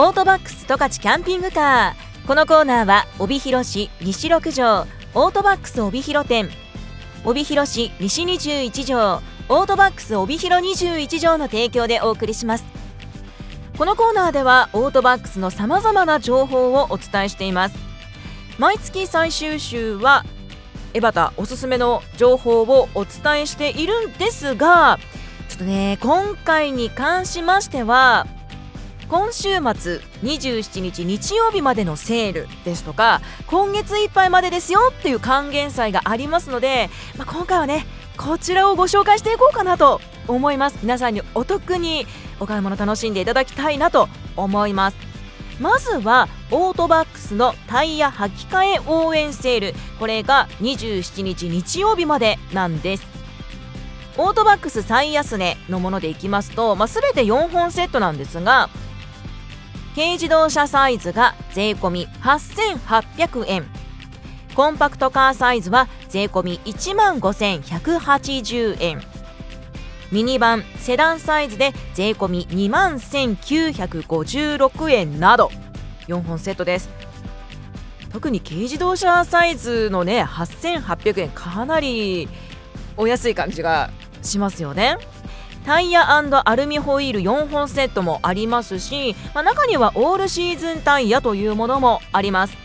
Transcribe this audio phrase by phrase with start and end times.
[0.00, 2.26] オートバックス十勝キャンピングカー。
[2.28, 6.48] このコーナーは帯広市西6条オートバックス帯広店。
[7.24, 12.64] 帯広市西21条オートバックス帯広21条の提供でお送りします。
[13.76, 17.74] このコーナーではオートバックスのさまざまな情報をお伝えしています。
[18.56, 20.24] 毎月最終週は
[20.94, 25.00] 江端おすすめの情報をお伝えしているんですが
[25.48, 28.28] ちょっとね今回に関しましては
[29.08, 37.86] 今週末27日日曜日までのセールですとか今月いっぱいまでですよっていう還元祭がありますので、まあ、今回はね
[38.18, 40.78] こちらをご紹介していこうかなと思います。
[40.82, 42.04] 皆さんにお得に
[42.40, 44.96] お買い物楽しんでいただきたいなと思います。
[45.60, 49.74] まずはオートバックスのタイヤ履き替え応援セール。
[49.98, 53.06] これが27日日曜日までなんです。
[54.18, 58.68] オートバックス最安値のものでいきますと、まあ、全て4本セットなんですが
[59.98, 63.66] 軽自動車サイズが税込8800円。
[64.54, 69.02] コンパクトカーサイズは税込1万5180円。
[70.12, 75.50] ミニバンセダンサイズで税込2万1956円など。
[76.06, 76.88] 4本セットです。
[78.12, 82.28] 特に軽自動車サイズのね8800円かなり
[82.96, 83.90] お安い感じが
[84.22, 84.96] しますよね。
[85.68, 92.56] タイヤアルミホイール4本セットもありますし、まあ、中にはオールシーズンタイヤというものもあります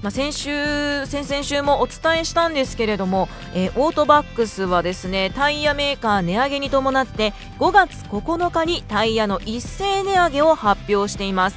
[0.00, 11.56] まあ、先週、先々週もお伝えしたんですけれども、えー、オートバックスはですねタイヤメーカー値上げに伴って5月9日にタイヤの一斉値上げを発表しています。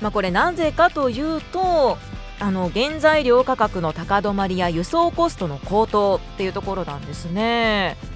[0.00, 1.98] まあ、これなぜかというと
[2.40, 8.15] あの原材料価格の高止まりや輸送コストの高騰っていうところなんですね。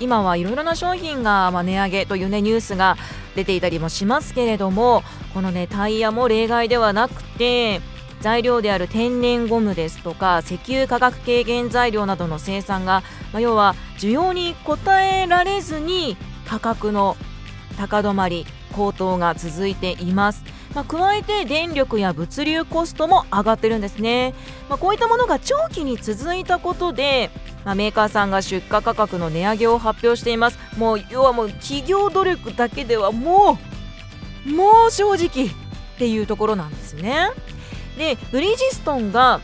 [0.00, 2.96] 今はいろいろな商品がま値上げという、ね、ニュースが
[3.36, 7.80] 出ていたりもしますけれどもこの、ね、タイヤも例外ではなくて
[8.20, 13.02] 材料である天然ゴムですとか石油価格軽減材料などの生産が、
[13.32, 16.16] まあ、要は需要に応えられずに
[16.46, 17.16] 価格の
[17.76, 20.42] 高止まり高騰が続いています。
[20.74, 24.34] まあ、加えて電力や物流コストも上がってるんですね、
[24.68, 27.30] まあ、こういったものが長期に続いたことで
[27.64, 30.58] まあ、メーカーさんが出荷価格の値上げを発表しています。
[30.76, 33.58] もう要はもう企業努力だけではも
[34.46, 35.50] うもう正直っ
[35.98, 37.30] ていうところなんですね。
[37.96, 39.40] でブリヂストンが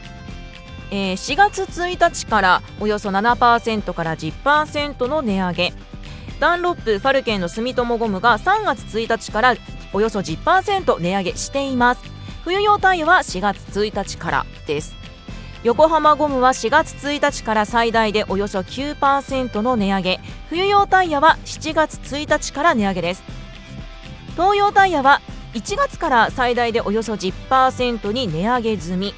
[0.91, 5.73] えー、4月1日からおよそ7%から10%の値上げ。
[6.41, 9.55] ダンロップファルケンの住友ゴムが3月1日から
[9.93, 12.03] およそ10%値上げしています。
[12.45, 15.00] 冬用タイヤは4月1日からです。
[15.63, 20.21] 横浜ゴムは4月1日から最大でおよそ9%の値上げ。
[20.49, 23.23] 冬用タイヤは7月1日から値上げです。
[24.33, 25.21] 東洋タイヤは
[25.53, 29.15] 1月から最大でおよそ10%に値上げ済み。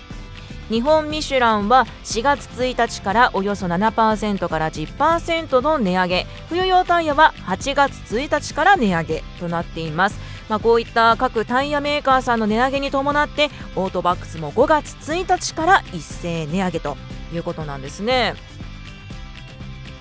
[0.68, 6.26] 日本ミシュランは4月1日からおよそ7%から10%の値上げ。
[6.48, 10.18] 冬用タイヤは8月1日から値上げとなっています。
[10.48, 16.96] まあ、こういった各タイヤメーカーさんの値上げに伴ってオートバックスも5月1日から一斉値上げと
[17.32, 18.34] いうことなんですね。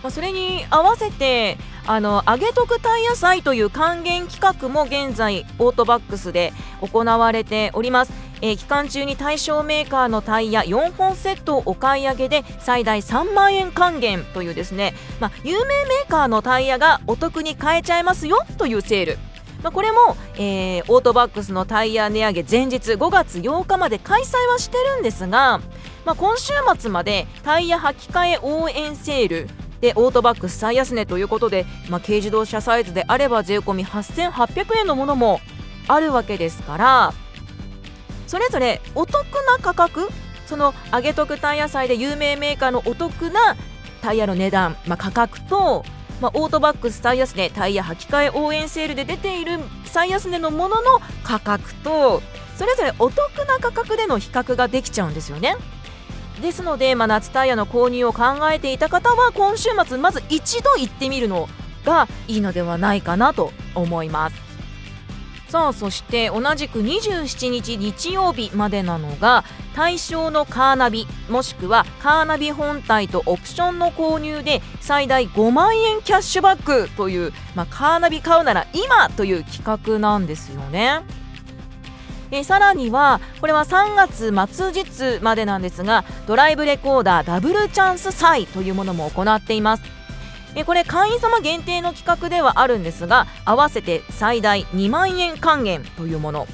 [0.03, 19.30] まあ、それに合わせてあの上げ得タイヤ祭という還元企画も現在オートバックスで行われております、えー、期間中に対象メーカーのタイヤ4本セットをお買い上げで最大3万円還元というですね、まあ、有名メーカーのタイヤがお得に買えちゃいますよというセール。
[19.63, 25.61] まあ、これも、えー、オートバックスのタイヤ値上げ前日5月8日まで開催はしてるんですが、
[26.05, 29.47] まあ、今週末までタイヤ履き替え応援セール
[29.81, 35.41] でオートバックス最安値ということで、まあ、軽自動車サイズであれば税込み8800円のものも
[35.87, 37.13] あるわけですから
[38.27, 40.07] それぞれお得な価格
[40.45, 43.55] その上げ得タイヤ祭で有名メーカーのお得な
[44.01, 45.83] タイヤの値段、まあ、価格と
[46.21, 52.21] まあ、オートバックス最安値タイヤ履き替え応援セールで出ている最安値のものの価格と
[52.55, 55.57] それぞれお得な価格での比較ができちゃうんですよね。
[56.41, 61.49] ですので、まあ、夏タイヤの購入を考えていた方は今週末まず一度行ってみるの
[61.85, 64.35] がいいのではないかなと思います。
[65.49, 69.43] さあそして同じく27日日曜日までなのが
[69.75, 81.01] 対象のカーナビもしくはカーナビ本体とオプションの購入で最大5万円キャッシュバックという、まあ、カーナビ買うなら今という企画なんですよね。
[82.31, 89.83] えさらにはこれは3月末日までなんですがドライブレコーダーダブルチャンス祭というものも行っています
[90.55, 96.47] えこれ会員様限定の企画ではあるんですが合わせて最大2万円還元というもの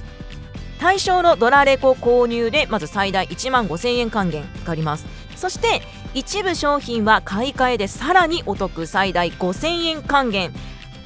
[0.79, 5.05] 対象のドラレコ購入でまず最大1万5000円還元があります。
[5.35, 5.81] そして
[6.13, 10.51] 一部商品は買い替えでさらにお得最大5000円還元。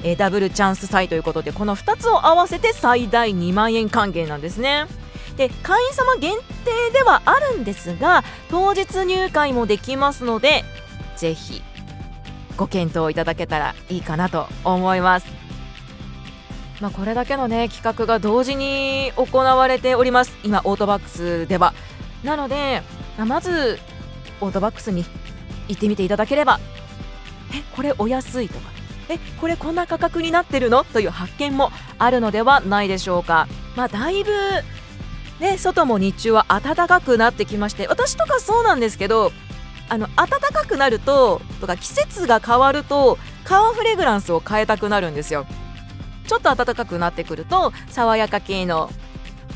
[0.04, 4.86] えダブルチャンス祭ということでこの2つを合わせて最大2万円還元なんですね。
[5.36, 6.34] で会員様限
[6.64, 10.64] 定ではあるんですが当日入会もできますので
[11.16, 11.62] ぜひ
[12.56, 15.41] ご検討いただけたらいいかなと思います。
[16.82, 20.36] まあ、これだけのね企画が同時に行われております。
[20.42, 21.74] 今オートバックスでは。
[22.24, 22.82] なので
[23.16, 23.78] ままず
[24.40, 25.04] オートバックスに
[25.68, 26.58] 行ってみていただければ。
[27.54, 28.72] えこれお安いとか。
[29.08, 30.82] えこれこんな価格になってるの？
[30.82, 33.46] という発見もあるのではないでしょうか。
[33.76, 34.32] まあだいぶ
[35.38, 39.30] ね外も日中は暖かくなってきまして私とかそうなんですけど
[39.88, 45.46] あの暖かくなるととか季節が変わるとカーフレグランスを変えたくなるんですよ。
[46.32, 48.88] ちょっと暖かくなってくると爽やか系の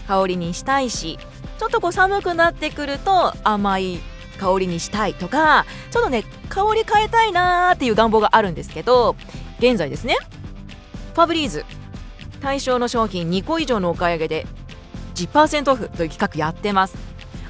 [0.06, 1.18] 香りにしたいし
[1.58, 3.98] ちょっとこう寒くなってくると甘い
[4.38, 9.16] 香りにしたいとかちょっとね香り変えたいなーっていう願望があるんですけど
[9.58, 10.18] 現在ですね
[11.14, 11.64] ファブリーズ
[12.42, 14.46] 対象の商品2個以上のお買い上げで
[15.14, 16.98] 10%オフという企画やってます。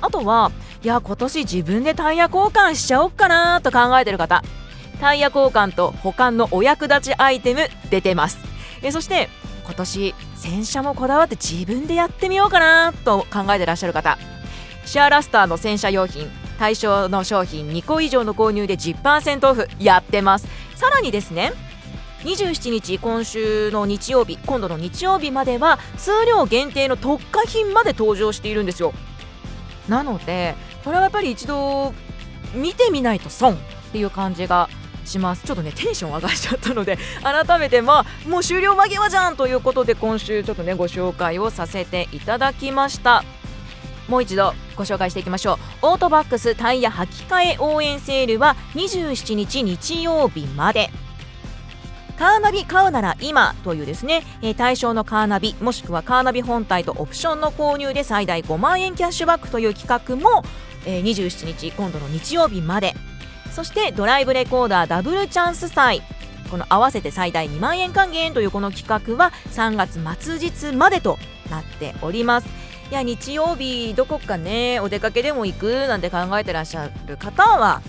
[0.00, 0.52] あとは
[0.84, 4.44] いや今年自分でタイヤ交換しちゃおっかなと考えてる方
[5.00, 8.55] タイヤ交換と保管のお役立ちアイテム出てます。
[8.86, 9.28] えそして
[9.64, 14.16] 今年洗車もこだわって自分でやってみようかなと考えてらっしゃる方。
[14.84, 16.30] シェアラスターの洗車用品
[16.60, 20.46] 対象の商品2個以上の購入で10%オフやってます。
[20.76, 21.52] さらにですね
[22.22, 28.94] 27日今週の日曜日今度の日曜日までは数量限定の特価品まで登場しているんですよ。
[29.88, 30.54] なので
[30.84, 31.92] これはやっぱり一度
[32.54, 33.56] 見てみないと損っ
[33.90, 34.68] ていう感じが
[35.06, 35.46] します。
[35.46, 43.24] ちょっとねテンション上がっちゃったので改めてまあもう終了間際じゃんということで今週ちょっとねご紹介をさせていただきました。
[44.08, 45.86] もう一度ご紹介していきましょう。
[45.86, 50.90] オートバックスタイヤ履き替え応援セールは27日日曜日まで。
[52.18, 60.42] カーナビ買うなら今というですね、え、対象のカーナビもしくはカーナビ本体とオプションの購入で最大5万円キャッシュバックという企画も、
[60.86, 62.94] え、27日今度の日曜日まで。
[63.52, 66.02] そしてドライブレコーダーダブルチャンス祭
[66.50, 68.32] この合わせて最大2万円還元。
[68.32, 71.18] というこの企画は3月末日までと
[71.50, 72.48] なっております。
[72.90, 77.82] いや日曜日どこかねお出かけでも行くなんて考えてらっしゃる方は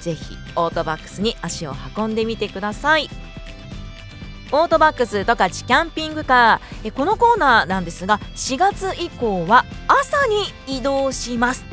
[0.00, 3.08] ぜひオートバックスに足を運んでみてください。
[4.54, 6.92] オートバックス十勝キャンピングカー。
[6.92, 11.71] このコーナーなんですが4月以降は朝に移動します。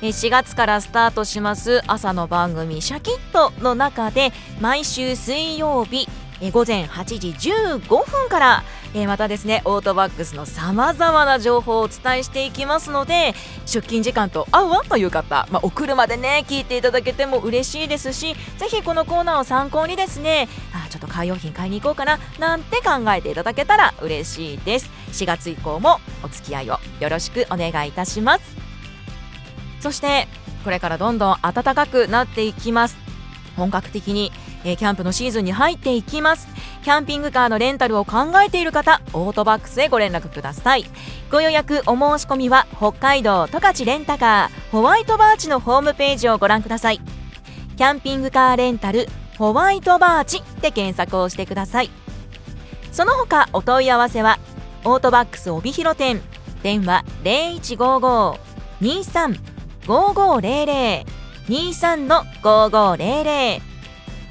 [0.00, 6.08] 4月からスタートします朝の番組「シャキット」の中で毎週水曜日
[6.52, 8.62] 午前8時15分から
[9.06, 13.34] またですねオートバックスのさまざまな情報をお伝えしていきますので
[13.66, 20.48] 出勤時間と合うわという方、まあ、お車でね聞いていただけても嬉しいですしぜひこのコーナーを参考にですね
[20.90, 24.90] ちょっとカー用品買いに行こうかななんて考えていただけたら嬉しいです。
[25.12, 28.67] 4月以降もお付き合いをよろしくお願いいたします。
[29.80, 30.28] そして
[30.64, 32.96] これからどんどん暖かくなっていきます。
[33.56, 34.30] 本格的に、
[34.64, 36.46] え、キャンプのシーズンに入っていきます。
[36.84, 40.86] キャンピングカーのレンタルを考えている方オートバックスへご連絡ください。
[41.30, 47.00] ご予約お申し込みは北海道十勝レンタカーホワイトバーチのホームページをご覧ください。
[47.76, 49.06] キャンピングカーレンタル
[49.36, 51.90] ホワイトバーチで検索をしてください。
[52.92, 54.38] その他お問い合わせは
[54.84, 56.20] オートバックス帯広店。
[56.62, 58.38] 電話0155
[58.80, 59.57] 23
[59.88, 61.06] 五五零零。
[61.48, 63.62] 二三の五五零零。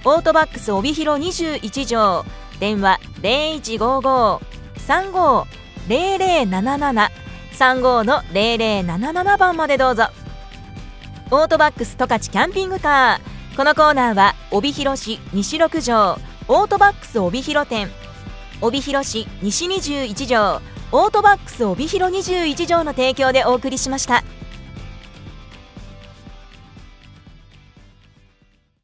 [0.06, 2.24] オートバックス帯広二十一条。
[2.60, 4.40] 電話零一五五。
[4.78, 5.48] 三五
[5.88, 7.12] 零零七七。
[7.54, 10.10] 三五の零零七七番までどうぞ。
[11.32, 13.58] オートバックス十勝キャンピングカー。
[13.58, 16.20] このコーナーは帯広市西六条。
[16.48, 17.90] オートバックス帯広店。
[18.62, 20.62] 帯広市西二十一条。
[20.92, 24.24] オートバックス帯広二十一条の提供でお送りしました。